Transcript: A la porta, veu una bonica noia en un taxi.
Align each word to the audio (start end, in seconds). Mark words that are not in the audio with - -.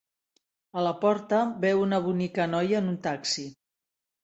A 0.79 0.85
la 0.87 0.93
porta, 1.03 1.41
veu 1.67 1.83
una 1.89 2.01
bonica 2.07 2.49
noia 2.55 2.83
en 2.83 2.91
un 2.95 2.99
taxi. 3.07 3.49